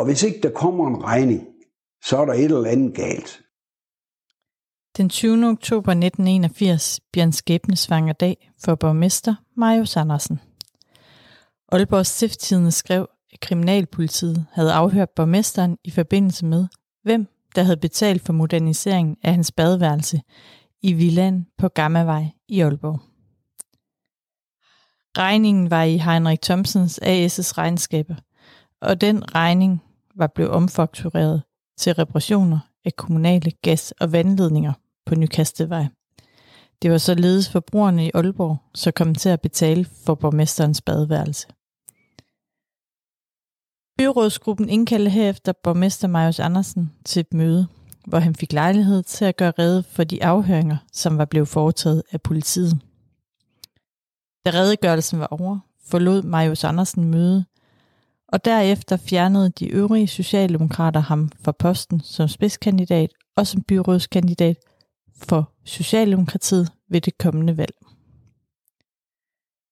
Og 0.00 0.06
hvis 0.06 0.22
ikke 0.22 0.40
der 0.42 0.50
kommer 0.50 0.88
en 0.88 1.04
regning, 1.04 1.46
så 2.04 2.18
er 2.18 2.24
der 2.24 2.32
et 2.32 2.44
eller 2.44 2.70
andet 2.70 2.94
galt. 2.94 3.42
Den 4.96 5.08
20. 5.08 5.48
oktober 5.48 5.92
1981 5.92 7.00
bliver 7.12 7.24
en 7.24 7.32
skæbnesvanger 7.32 8.12
dag 8.12 8.50
for 8.64 8.74
borgmester 8.74 9.34
Marius 9.56 9.96
Andersen. 9.96 10.40
Aalborg 11.72 12.06
Stifttidende 12.06 12.72
skrev, 12.72 13.06
at 13.32 13.40
Kriminalpolitiet 13.40 14.46
havde 14.52 14.72
afhørt 14.72 15.10
borgmesteren 15.10 15.78
i 15.84 15.90
forbindelse 15.90 16.46
med, 16.46 16.66
hvem 17.02 17.26
der 17.54 17.62
havde 17.62 17.76
betalt 17.76 18.22
for 18.22 18.32
moderniseringen 18.32 19.16
af 19.22 19.32
hans 19.32 19.52
badeværelse 19.52 20.22
i 20.82 20.92
villan 20.92 21.46
på 21.58 21.68
Gammavej 21.68 22.26
i 22.48 22.60
Aalborg. 22.60 23.00
Regningen 25.18 25.70
var 25.70 25.82
i 25.82 25.96
Heinrich 25.96 26.42
Thomsens 26.42 26.98
AS' 26.98 27.58
regnskaber, 27.58 28.14
og 28.80 29.00
den 29.00 29.34
regning 29.34 29.82
var 30.14 30.26
blevet 30.26 30.50
omfaktureret 30.52 31.42
til 31.78 31.94
reparationer 31.94 32.58
af 32.84 32.96
kommunale 32.96 33.50
gas- 33.50 33.94
og 34.00 34.12
vandledninger 34.12 34.72
på 35.06 35.14
Nykastevej. 35.14 35.86
Det 36.82 36.90
var 36.90 36.98
således 36.98 37.50
forbrugerne 37.50 38.06
i 38.06 38.10
Aalborg, 38.14 38.56
så 38.74 38.90
kom 38.90 39.14
til 39.14 39.28
at 39.28 39.40
betale 39.40 39.84
for 39.84 40.14
borgmesterens 40.14 40.82
badeværelse. 40.82 41.46
Byrådsgruppen 43.98 44.68
indkaldte 44.68 45.10
herefter 45.10 45.52
borgmester 45.52 46.08
Marius 46.08 46.40
Andersen 46.40 46.92
til 47.04 47.20
et 47.20 47.34
møde, 47.34 47.66
hvor 48.06 48.18
han 48.18 48.34
fik 48.34 48.52
lejlighed 48.52 49.02
til 49.02 49.24
at 49.24 49.36
gøre 49.36 49.52
rede 49.58 49.82
for 49.82 50.04
de 50.04 50.24
afhøringer, 50.24 50.76
som 50.92 51.18
var 51.18 51.24
blevet 51.24 51.48
foretaget 51.48 52.02
af 52.10 52.22
politiet. 52.22 52.72
Da 54.46 54.50
redegørelsen 54.50 55.18
var 55.18 55.26
over, 55.26 55.58
forlod 55.86 56.22
Marius 56.22 56.64
Andersen 56.64 57.04
møde, 57.04 57.44
og 58.32 58.44
derefter 58.44 58.96
fjernede 58.96 59.50
de 59.50 59.68
øvrige 59.68 60.06
socialdemokrater 60.06 61.00
ham 61.00 61.30
fra 61.44 61.52
posten 61.52 62.00
som 62.00 62.28
spidskandidat 62.28 63.10
og 63.36 63.46
som 63.46 63.62
byrådskandidat 63.62 64.56
for 65.16 65.52
Socialdemokratiet 65.64 66.72
ved 66.90 67.00
det 67.00 67.18
kommende 67.18 67.56
valg. 67.56 67.74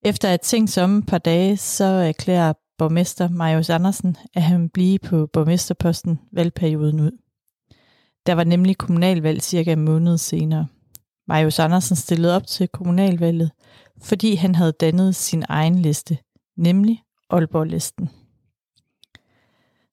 Efter 0.05 0.29
at 0.29 0.41
tænkt 0.41 0.71
som 0.71 0.99
et 0.99 1.07
par 1.07 1.19
dage, 1.19 1.57
så 1.57 1.85
erklærer 1.85 2.53
borgmester 2.79 3.29
Marius 3.29 3.71
Andersen, 3.71 4.17
at 4.35 4.43
han 4.43 4.69
blive 4.69 4.99
på 4.99 5.27
borgmesterposten 5.33 6.21
valgperioden 6.33 7.01
ud. 7.01 7.11
Der 8.27 8.35
var 8.35 8.45
nemlig 8.45 8.79
kommunalvalg 8.79 9.43
cirka 9.43 9.73
en 9.73 9.85
måned 9.85 10.19
senere. 10.19 10.67
Marius 11.29 11.59
Andersen 11.59 11.97
stillede 11.97 12.37
op 12.37 12.47
til 12.47 12.69
kommunalvalget, 12.69 13.51
fordi 14.03 14.35
han 14.35 14.55
havde 14.55 14.73
dannet 14.73 15.15
sin 15.15 15.45
egen 15.49 15.79
liste, 15.79 16.19
nemlig 16.57 17.03
Aalborg-listen. 17.31 18.11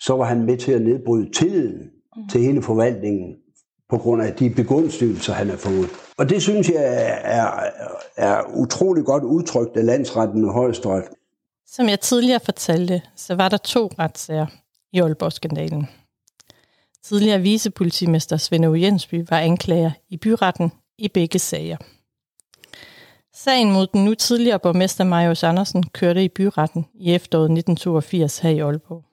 så 0.00 0.16
var 0.16 0.24
han 0.24 0.46
med 0.46 0.58
til 0.58 0.72
at 0.72 0.82
nedbryde 0.82 1.30
tilliden 1.30 1.90
til 2.30 2.40
hele 2.40 2.62
forvaltningen 2.62 3.36
på 3.88 3.98
grund 3.98 4.22
af 4.22 4.34
de 4.34 4.50
begunstigelser, 4.50 5.32
han 5.32 5.50
har 5.50 5.56
fået. 5.56 5.88
Og 6.18 6.28
det 6.28 6.42
synes 6.42 6.68
jeg 6.68 6.82
er, 7.22 7.50
er, 8.16 8.42
utrolig 8.54 9.04
godt 9.04 9.24
udtrykt 9.24 9.76
af 9.76 9.86
landsretten 9.86 10.44
og 10.44 10.52
højesteret. 10.52 11.04
Som 11.66 11.88
jeg 11.88 12.00
tidligere 12.00 12.40
fortalte, 12.44 13.02
så 13.16 13.34
var 13.34 13.48
der 13.48 13.56
to 13.56 13.90
retssager 13.98 14.46
i 14.92 15.00
Aalborg-skandalen. 15.00 15.88
Tidligere 17.02 17.40
vicepolitimester 17.40 18.36
Svend 18.36 18.76
Jensby 18.76 19.26
var 19.30 19.38
anklager 19.38 19.90
i 20.08 20.16
byretten 20.16 20.72
i 20.98 21.08
begge 21.08 21.38
sager. 21.38 21.76
Sagen 23.34 23.72
mod 23.72 23.86
den 23.86 24.04
nu 24.04 24.14
tidligere 24.14 24.58
borgmester 24.58 25.04
Marius 25.04 25.42
Andersen 25.42 25.82
kørte 25.82 26.24
i 26.24 26.28
byretten 26.28 26.86
i 26.94 27.14
efteråret 27.14 27.44
1982 27.44 28.38
her 28.38 28.50
i 28.50 28.58
Aalborg. 28.58 29.04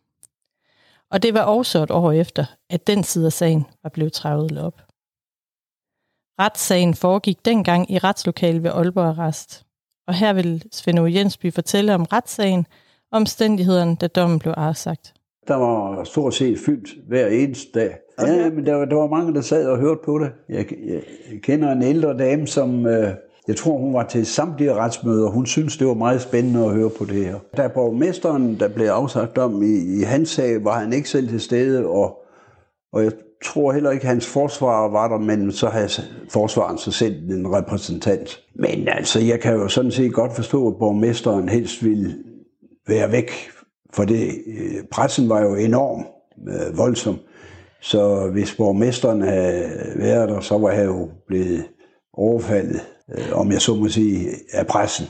Og 1.12 1.24
det 1.24 1.34
var 1.34 1.42
også 1.42 1.84
et 1.84 1.92
år 1.92 2.12
efter, 2.12 2.46
at 2.70 2.88
den 2.88 3.04
side 3.04 3.26
af 3.26 3.34
sagen 3.34 3.66
var 3.84 3.90
blevet 3.90 4.14
trævet 4.14 4.64
op. 4.64 4.82
Retssagen 6.40 6.94
foregik 6.94 7.46
dengang 7.46 7.92
i 7.92 7.98
retslokalet 7.98 8.64
ved 8.64 8.72
Aalborg 8.72 9.06
Arrest. 9.06 9.66
Og 10.08 10.14
her 10.14 10.34
vil 10.34 10.64
Svend 10.72 11.08
Jensby 11.08 11.54
fortælle 11.54 11.96
om 11.96 12.04
retssagen 12.04 12.66
og 13.12 13.18
omstændighederne, 13.18 13.96
da 13.96 14.08
dommen 14.08 14.40
blev 14.40 14.54
afsagt. 14.58 15.14
Der 15.48 15.56
var 15.56 16.04
stort 16.04 16.34
set 16.34 16.60
fyldt 16.66 17.08
hver 17.08 17.28
eneste 17.28 17.80
dag. 17.80 17.98
Ja, 18.22 18.50
men 18.50 18.66
der, 18.66 18.86
der 18.86 18.96
var 18.96 19.08
mange, 19.08 19.34
der 19.34 19.42
sad 19.42 19.68
og 19.68 19.78
hørte 19.78 20.00
på 20.06 20.20
det. 20.20 20.32
Jeg, 20.50 20.66
jeg, 20.86 21.02
jeg 21.32 21.42
kender 21.42 21.72
en 21.72 21.82
ældre 21.82 22.18
dame, 22.18 22.48
som 22.48 22.86
øh, 22.86 23.14
jeg 23.48 23.56
tror, 23.56 23.78
hun 23.78 23.94
var 23.94 24.04
til 24.04 24.26
samtlige 24.26 24.74
retsmøder. 24.74 25.30
Hun 25.30 25.46
synes, 25.46 25.78
det 25.78 25.88
var 25.88 25.94
meget 25.94 26.22
spændende 26.22 26.66
at 26.66 26.72
høre 26.72 26.90
på 26.90 27.06
det 27.06 27.26
her. 27.26 27.36
Da 27.58 27.68
borgmesteren, 27.68 28.60
der 28.60 28.68
blev 28.68 28.88
afsagt 28.88 29.38
om 29.38 29.64
i, 29.64 30.00
i 30.00 30.02
hans 30.02 30.30
sag, 30.30 30.64
var 30.64 30.80
han 30.80 30.94
ikke 30.94 31.10
selv 31.10 31.30
til 31.30 31.42
stede, 31.42 31.88
og, 31.88 32.18
og 32.94 33.04
jeg 33.04 33.12
tror 33.44 33.72
heller 33.72 33.92
ikke, 33.92 34.04
at 34.04 34.10
hans 34.10 34.28
forsvar 34.28 34.88
var 34.88 35.08
der, 35.08 35.18
men 35.18 35.52
så 35.52 35.68
havde 35.68 35.90
forsvaren 36.30 36.78
så 36.78 36.92
sendt 36.92 37.32
en 37.32 37.54
repræsentant. 37.54 38.40
Men 38.56 38.88
altså, 38.88 39.20
jeg 39.20 39.40
kan 39.40 39.54
jo 39.54 39.68
sådan 39.68 39.92
set 39.92 40.14
godt 40.14 40.36
forstå, 40.36 40.68
at 40.68 40.76
borgmesteren 40.80 41.50
helst 41.50 41.84
ville 41.84 42.16
være 42.88 43.12
væk, 43.12 43.32
for 43.94 44.04
det, 44.04 44.28
øh, 44.48 44.84
pressen 44.92 45.30
var 45.30 45.42
jo 45.42 45.56
enorm 45.56 46.06
øh, 46.48 46.78
voldsom. 46.78 47.16
Så 47.82 48.30
hvis 48.32 48.56
borgmesteren 48.56 49.22
havde 49.22 49.70
været 49.96 50.30
der, 50.30 50.40
så 50.40 50.58
var 50.58 50.72
han 50.72 50.86
jo 50.86 51.10
blevet 51.28 51.64
overfaldet, 52.14 52.82
øh, 53.10 53.32
om 53.34 53.52
jeg 53.52 53.62
så 53.62 53.76
må 53.76 53.90
sige, 53.90 54.30
af 54.54 54.68
pressen. 54.68 55.08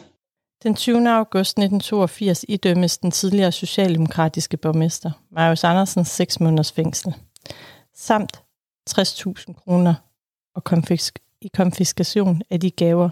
Den 0.64 0.76
20. 0.76 1.10
august 1.10 1.50
1982 1.50 2.46
idømmes 2.48 2.98
den 2.98 3.12
tidligere 3.12 3.52
socialdemokratiske 3.52 4.58
borgmester, 4.58 5.12
Marius 5.32 5.64
Andersen, 5.64 6.06
6 6.06 6.40
måneders 6.40 6.72
fængsel, 6.72 7.14
samt 7.96 8.44
60.000 8.90 9.54
kroner 9.54 9.94
og 10.56 10.64
konfisk- 10.64 11.20
i 11.42 11.48
konfiskation 11.48 12.42
af 12.50 12.60
de 12.60 12.72
gaver, 12.72 13.10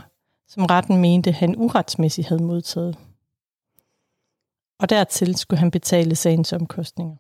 som 0.47 0.65
retten 0.65 0.97
mente, 0.97 1.31
han 1.31 1.55
uretsmæssigt 1.57 2.27
havde 2.27 2.43
modtaget. 2.43 2.97
Og 4.79 4.89
dertil 4.89 5.35
skulle 5.35 5.59
han 5.59 5.71
betale 5.71 6.15
sagens 6.15 6.53
omkostninger. 6.53 7.15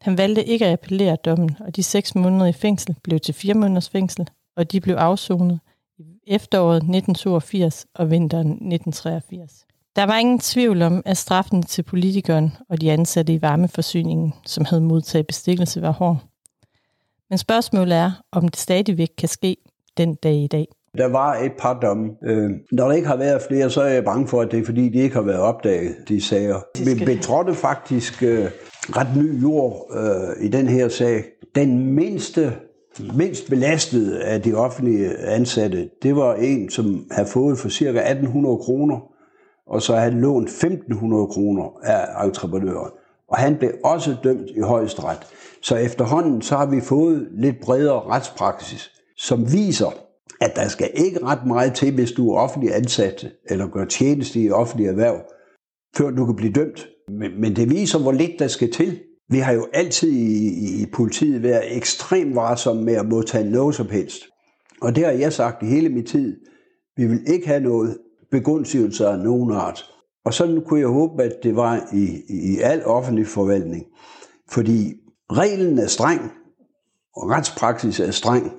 Han 0.00 0.18
valgte 0.18 0.44
ikke 0.44 0.66
at 0.66 0.72
appellere 0.72 1.16
dommen, 1.16 1.56
og 1.60 1.76
de 1.76 1.82
seks 1.82 2.14
måneder 2.14 2.46
i 2.46 2.52
fængsel 2.52 2.96
blev 3.02 3.20
til 3.20 3.34
fire 3.34 3.54
måneders 3.54 3.88
fængsel, 3.88 4.28
og 4.56 4.72
de 4.72 4.80
blev 4.80 4.94
afsonet 4.94 5.60
efteråret 6.26 6.76
1982 6.76 7.86
og 7.94 8.10
vinteren 8.10 8.50
1983. 8.50 9.66
Der 9.96 10.06
var 10.06 10.18
ingen 10.18 10.38
tvivl 10.38 10.82
om, 10.82 11.02
at 11.04 11.16
straffen 11.16 11.62
til 11.62 11.82
politikeren 11.82 12.52
og 12.68 12.80
de 12.80 12.92
ansatte 12.92 13.32
i 13.32 13.42
varmeforsyningen, 13.42 14.34
som 14.46 14.64
havde 14.64 14.82
modtaget 14.82 15.26
bestikkelse, 15.26 15.82
var 15.82 15.90
hård. 15.90 16.16
Men 17.30 17.38
spørgsmålet 17.38 17.96
er, 17.96 18.12
om 18.32 18.48
det 18.48 18.60
stadigvæk 18.60 19.08
kan 19.18 19.28
ske 19.28 19.56
den 19.96 20.14
dag 20.14 20.34
i 20.34 20.46
dag. 20.46 20.66
Der 20.98 21.06
var 21.06 21.36
et 21.36 21.52
par 21.58 21.80
domme. 21.80 22.10
Øh, 22.24 22.50
når 22.72 22.86
der 22.86 22.92
ikke 22.92 23.08
har 23.08 23.16
været 23.16 23.42
flere, 23.48 23.70
så 23.70 23.82
er 23.82 23.88
jeg 23.88 24.04
bange 24.04 24.28
for, 24.28 24.40
at 24.40 24.50
det 24.50 24.58
er 24.58 24.64
fordi, 24.64 24.88
de 24.88 24.98
ikke 24.98 25.14
har 25.14 25.22
været 25.22 25.40
opdaget, 25.40 25.96
de 26.08 26.20
sager. 26.20 26.60
Vi 26.78 27.04
betrådte 27.04 27.54
faktisk 27.54 28.22
øh, 28.22 28.50
ret 28.96 29.16
ny 29.16 29.42
jord 29.42 29.86
øh, 29.96 30.44
i 30.46 30.48
den 30.48 30.68
her 30.68 30.88
sag. 30.88 31.24
Den 31.54 31.94
mindste 31.94 32.52
mindst 33.14 33.50
belastede 33.50 34.22
af 34.22 34.42
de 34.42 34.54
offentlige 34.54 35.18
ansatte, 35.18 35.90
det 36.02 36.16
var 36.16 36.34
en, 36.34 36.70
som 36.70 37.06
havde 37.10 37.28
fået 37.28 37.58
for 37.58 37.68
ca. 37.68 37.84
1800 37.84 38.56
kroner, 38.56 39.00
og 39.66 39.82
så 39.82 39.96
havde 39.96 40.20
lånt 40.20 40.48
1500 40.48 41.26
kroner 41.26 41.80
af 41.82 42.26
entreprenøren. 42.26 42.90
Og 43.28 43.38
han 43.38 43.56
blev 43.56 43.70
også 43.84 44.16
dømt 44.24 44.50
i 44.56 44.60
højesteret. 44.60 45.18
Så 45.62 45.76
efterhånden 45.76 46.42
så 46.42 46.56
har 46.56 46.66
vi 46.66 46.80
fået 46.80 47.28
lidt 47.32 47.60
bredere 47.60 48.00
retspraksis, 48.00 48.90
som 49.16 49.52
viser, 49.52 49.94
at 50.40 50.56
der 50.56 50.68
skal 50.68 50.90
ikke 50.94 51.24
ret 51.24 51.46
meget 51.46 51.74
til, 51.74 51.94
hvis 51.94 52.12
du 52.12 52.30
er 52.30 52.38
offentlig 52.40 52.74
ansat 52.74 53.26
eller 53.50 53.66
gør 53.66 53.84
tjeneste 53.84 54.40
i 54.40 54.50
offentlig 54.50 54.86
erhverv, 54.86 55.16
før 55.96 56.10
du 56.10 56.26
kan 56.26 56.36
blive 56.36 56.52
dømt. 56.52 56.88
Men, 57.08 57.40
men 57.40 57.56
det 57.56 57.70
viser, 57.70 57.98
hvor 57.98 58.12
lidt 58.12 58.38
der 58.38 58.48
skal 58.48 58.72
til. 58.72 59.00
Vi 59.30 59.38
har 59.38 59.52
jo 59.52 59.66
altid 59.72 60.12
i, 60.12 60.82
i 60.82 60.86
politiet 60.92 61.42
været 61.42 61.76
ekstremt 61.76 62.34
varsomme 62.34 62.82
med 62.82 62.94
at 62.94 63.08
modtage 63.08 63.50
noget 63.50 63.74
som 63.74 63.88
helst. 63.88 64.22
Og 64.82 64.96
det 64.96 65.04
har 65.04 65.12
jeg 65.12 65.32
sagt 65.32 65.62
i 65.62 65.66
hele 65.66 65.88
min 65.88 66.06
tid. 66.06 66.36
Vi 66.96 67.06
vil 67.06 67.20
ikke 67.26 67.46
have 67.46 67.60
noget 67.60 67.98
begunstigelser 68.30 69.08
af 69.08 69.18
nogen 69.18 69.52
art. 69.52 69.84
Og 70.24 70.34
sådan 70.34 70.60
kunne 70.66 70.80
jeg 70.80 70.88
håbe, 70.88 71.22
at 71.22 71.32
det 71.42 71.56
var 71.56 71.88
i, 71.92 72.22
i 72.28 72.58
al 72.58 72.84
offentlig 72.84 73.26
forvaltning. 73.26 73.84
Fordi 74.50 74.94
reglen 75.32 75.78
er 75.78 75.86
streng, 75.86 76.20
og 77.16 77.30
retspraksis 77.30 78.00
er 78.00 78.10
streng. 78.10 78.52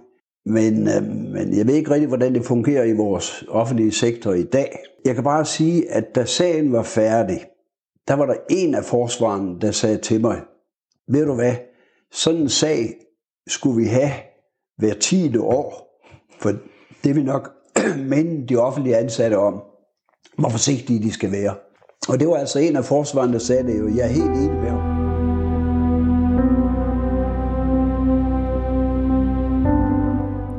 Men, 0.45 0.87
øh, 0.87 1.03
men 1.03 1.57
jeg 1.57 1.67
ved 1.67 1.73
ikke 1.73 1.91
rigtig, 1.91 2.07
hvordan 2.07 2.33
det 2.33 2.45
fungerer 2.45 2.83
i 2.83 2.93
vores 2.93 3.43
offentlige 3.49 3.91
sektor 3.91 4.33
i 4.33 4.43
dag. 4.43 4.79
Jeg 5.05 5.15
kan 5.15 5.23
bare 5.23 5.45
sige, 5.45 5.91
at 5.91 6.15
da 6.15 6.25
sagen 6.25 6.71
var 6.71 6.83
færdig, 6.83 7.45
der 8.07 8.13
var 8.13 8.25
der 8.25 8.35
en 8.49 8.75
af 8.75 8.85
forsvarerne, 8.85 9.59
der 9.61 9.71
sagde 9.71 9.97
til 9.97 10.21
mig, 10.21 10.41
ved 11.11 11.25
du 11.25 11.35
hvad, 11.35 11.55
sådan 12.11 12.41
en 12.41 12.49
sag 12.49 12.93
skulle 13.47 13.83
vi 13.83 13.87
have 13.87 14.11
hver 14.77 14.93
tiende 14.93 15.41
år, 15.41 15.99
for 16.39 16.51
det 17.03 17.15
vil 17.15 17.25
nok 17.25 17.51
minde 18.11 18.47
de 18.47 18.57
offentlige 18.57 18.97
ansatte 18.97 19.37
om, 19.37 19.61
hvor 20.37 20.49
forsigtige 20.49 21.03
de 21.03 21.11
skal 21.11 21.31
være. 21.31 21.55
Og 22.09 22.19
det 22.19 22.27
var 22.27 22.35
altså 22.35 22.59
en 22.59 22.75
af 22.75 22.85
forsvarerne, 22.85 23.33
der 23.33 23.39
sagde 23.39 23.63
det 23.63 23.79
jo. 23.79 23.87
Jeg 23.87 24.03
er 24.03 24.07
helt 24.07 24.29
enig 24.29 24.59
med 24.59 24.69
ham. 24.69 25.01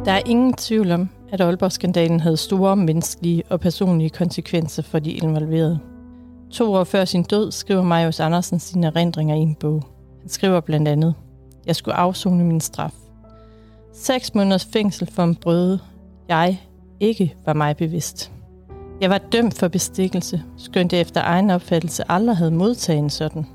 Der 0.05 0.13
er 0.13 0.23
ingen 0.27 0.53
tvivl 0.53 0.91
om, 0.91 1.09
at 1.33 1.41
Aalborg-skandalen 1.41 2.21
havde 2.21 2.37
store 2.37 2.77
menneskelige 2.77 3.43
og 3.49 3.61
personlige 3.61 4.11
konsekvenser 4.11 4.83
for 4.83 4.99
de 4.99 5.13
involverede. 5.13 5.79
To 6.51 6.73
år 6.73 6.85
før 6.85 7.05
sin 7.05 7.23
død 7.23 7.53
skriver 7.53 7.83
Marius 7.83 8.21
Andersen 8.21 8.61
sine 8.61 8.87
erindringer 8.87 9.35
i 9.35 9.39
en 9.39 9.55
bog. 9.55 9.83
Han 10.23 10.29
skriver 10.29 10.61
blandt 10.61 10.89
andet, 10.89 11.15
Jeg 11.67 11.77
skulle 11.77 11.95
afzone 11.95 12.45
min 12.45 12.61
straf. 12.61 12.93
Seks 13.93 14.35
måneders 14.35 14.65
fængsel 14.65 15.11
for 15.13 15.23
en 15.23 15.35
brøde, 15.35 15.79
jeg 16.29 16.61
ikke 17.01 17.35
var 17.47 17.53
mig 17.53 17.77
bevidst. 17.77 18.33
Jeg 19.01 19.11
var 19.11 19.19
dømt 19.19 19.59
for 19.59 19.69
bestikkelse, 19.69 20.43
skønt 20.57 20.93
jeg 20.93 21.01
efter 21.01 21.21
egen 21.25 21.51
opfattelse 21.51 22.11
aldrig 22.11 22.37
havde 22.37 22.51
modtaget 22.51 22.99
en 22.99 23.11
sådan. 23.11 23.47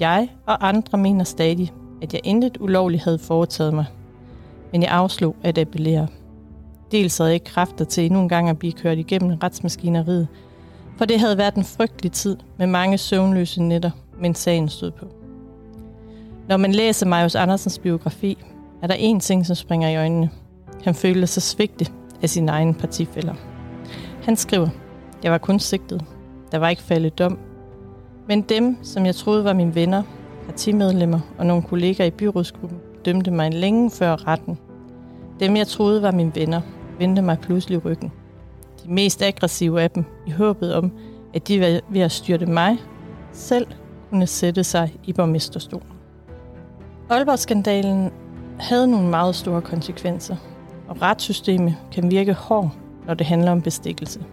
Jeg 0.00 0.28
og 0.46 0.68
andre 0.68 0.98
mener 0.98 1.24
stadig, 1.24 1.72
at 2.02 2.12
jeg 2.12 2.20
intet 2.24 2.56
ulovligt 2.60 3.04
havde 3.04 3.18
foretaget 3.18 3.74
mig. 3.74 3.84
Men 4.72 4.82
jeg 4.82 4.90
afslog 4.90 5.36
at 5.42 5.58
appellere. 5.58 6.06
Dels 6.92 7.18
havde 7.18 7.28
jeg 7.28 7.34
ikke 7.34 7.46
kræfter 7.46 7.84
til 7.84 8.06
endnu 8.06 8.20
en 8.20 8.28
gang 8.28 8.48
at 8.48 8.58
blive 8.58 8.72
kørt 8.72 8.98
igennem 8.98 9.38
retsmaskineriet, 9.42 10.28
for 10.98 11.04
det 11.04 11.20
havde 11.20 11.38
været 11.38 11.54
en 11.54 11.64
frygtelig 11.64 12.12
tid 12.12 12.36
med 12.58 12.66
mange 12.66 12.98
søvnløse 12.98 13.62
nætter, 13.62 13.90
mens 14.20 14.38
sagen 14.38 14.68
stod 14.68 14.90
på. 14.90 15.21
Når 16.48 16.56
man 16.56 16.72
læser 16.72 17.06
Marius 17.06 17.34
Andersens 17.34 17.78
biografi, 17.78 18.38
er 18.82 18.86
der 18.86 18.94
én 18.94 19.20
ting, 19.20 19.46
som 19.46 19.56
springer 19.56 19.88
i 19.88 19.96
øjnene. 19.96 20.30
Han 20.84 20.94
følte 20.94 21.26
sig 21.26 21.42
svigtet 21.42 21.92
af 22.22 22.30
sine 22.30 22.52
egne 22.52 22.74
partifælder. 22.74 23.34
Han 24.22 24.36
skriver, 24.36 24.68
jeg 25.22 25.32
var 25.32 25.38
kun 25.38 25.58
sigtet. 25.58 26.04
Der 26.52 26.58
var 26.58 26.68
ikke 26.68 26.82
faldet 26.82 27.18
dom. 27.18 27.38
Men 28.28 28.42
dem, 28.42 28.76
som 28.82 29.06
jeg 29.06 29.14
troede 29.14 29.44
var 29.44 29.52
mine 29.52 29.74
venner, 29.74 30.02
partimedlemmer 30.46 31.20
og 31.38 31.46
nogle 31.46 31.62
kolleger 31.62 32.04
i 32.04 32.10
byrådsgruppen, 32.10 32.78
dømte 33.04 33.30
mig 33.30 33.52
længe 33.54 33.90
før 33.90 34.28
retten. 34.28 34.58
Dem, 35.40 35.56
jeg 35.56 35.66
troede 35.66 36.02
var 36.02 36.10
mine 36.10 36.32
venner, 36.34 36.60
vendte 36.98 37.22
mig 37.22 37.38
pludselig 37.38 37.84
ryggen. 37.84 38.12
De 38.84 38.92
mest 38.92 39.22
aggressive 39.22 39.82
af 39.82 39.90
dem, 39.90 40.04
i 40.26 40.30
håbet 40.30 40.74
om, 40.74 40.92
at 41.34 41.48
de 41.48 41.80
ved 41.88 42.00
at 42.00 42.12
styrte 42.12 42.46
mig, 42.46 42.76
selv 43.32 43.66
kunne 44.10 44.26
sætte 44.26 44.64
sig 44.64 44.94
i 45.04 45.12
borgmesterstolen. 45.12 45.91
Aalborg-skandalen 47.12 48.12
havde 48.58 48.86
nogle 48.86 49.08
meget 49.08 49.34
store 49.34 49.62
konsekvenser, 49.62 50.36
og 50.88 51.02
retssystemet 51.02 51.76
kan 51.92 52.10
virke 52.10 52.32
hård, 52.32 52.70
når 53.06 53.14
det 53.14 53.26
handler 53.26 53.52
om 53.52 53.62
bestikkelse. 53.62 54.24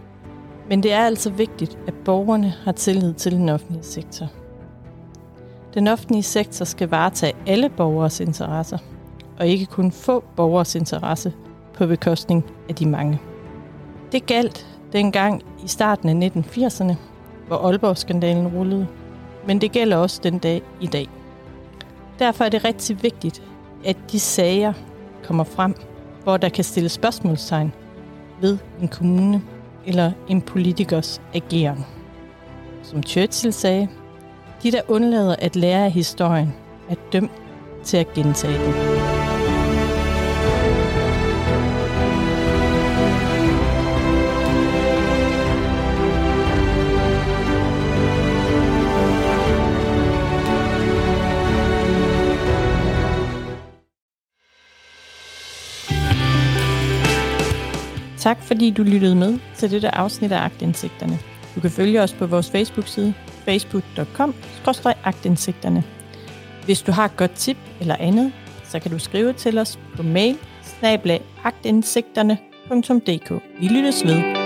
Men 0.70 0.84
det 0.84 0.94
er 0.94 1.06
altså 1.06 1.30
vigtigt, 1.30 1.78
at 1.88 1.94
borgerne 2.06 2.54
har 2.64 2.72
tillid 2.72 3.14
til 3.14 3.32
den 3.32 3.50
offentlige 3.50 3.84
sektor. 3.84 4.28
Den 5.74 5.88
offentlige 5.88 6.24
sektor 6.24 6.66
skal 6.66 6.90
varetage 6.90 7.34
alle 7.48 7.70
borgers 7.70 8.20
interesser, 8.20 8.78
og 9.40 9.48
ikke 9.48 9.66
kun 9.66 9.92
få 9.92 10.24
borgers 10.36 10.76
interesse 10.76 11.34
på 11.74 11.88
bekostning 11.88 12.46
af 12.70 12.76
de 12.76 12.86
mange. 12.86 13.20
Det 14.12 14.26
galt 14.26 14.68
dengang 14.94 15.42
i 15.64 15.68
starten 15.68 16.24
af 16.24 16.30
1980'erne, 16.30 16.94
hvor 17.48 17.58
Aalborg-skandalen 17.58 18.48
rullede, 18.48 18.88
men 19.48 19.62
det 19.62 19.72
gælder 19.72 19.98
også 19.98 20.20
den 20.24 20.40
dag 20.40 20.62
i 20.82 20.88
dag. 20.88 21.10
Derfor 22.20 22.44
er 22.44 22.50
det 22.50 22.64
rigtig 22.64 23.04
vigtigt, 23.04 23.44
at 23.86 23.98
de 24.12 24.20
sager 24.20 24.74
kommer 25.24 25.44
frem, 25.44 25.76
hvor 26.24 26.38
der 26.38 26.50
kan 26.50 26.64
stilles 26.64 26.92
spørgsmålstegn 26.92 27.74
ved 28.42 28.58
en 28.82 28.88
kommune 28.88 29.42
eller 29.86 30.12
en 30.28 30.42
politikers 30.42 31.22
ageren. 31.34 31.86
Som 32.84 33.04
Churchill 33.04 33.54
sagde, 33.54 33.88
de 34.64 34.72
der 34.72 34.82
undlader 34.88 35.36
at 35.40 35.56
lære 35.56 35.86
af 35.86 35.92
historien, 35.92 36.54
er 36.90 36.96
dømt 37.14 37.32
til 37.84 37.98
at 37.98 38.14
gentage 38.14 38.66
den. 38.66 39.09
Tak 58.20 58.44
fordi 58.44 58.72
du 58.72 58.84
lyttede 58.84 59.16
med 59.16 59.40
til 59.56 59.72
dette 59.72 59.96
afsnit 59.96 60.32
af 60.32 60.44
Agtindsigterne. 60.44 61.20
Du 61.56 61.60
kan 61.60 61.72
følge 61.72 62.02
os 62.02 62.14
på 62.14 62.26
vores 62.26 62.52
Facebook-side 62.52 63.14
facebook.com-agtindsigterne. 63.46 65.84
Hvis 66.66 66.82
du 66.82 66.92
har 66.92 67.06
et 67.06 67.18
godt 67.18 67.32
tip 67.32 67.58
eller 67.80 67.96
andet, 68.00 68.32
så 68.64 68.80
kan 68.80 68.92
du 68.92 69.00
skrive 69.00 69.34
til 69.34 69.58
os 69.58 69.80
på 69.96 70.04
mail 70.04 70.38
snabelagagtindsigterne.dk. 70.64 73.32
Vi 73.60 73.68
lyttes 73.68 74.06
ved. 74.06 74.39